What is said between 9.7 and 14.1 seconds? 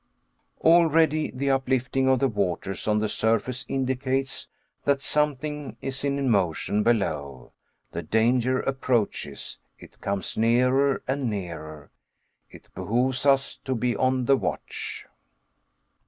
It comes nearer and nearer. It behooves us to be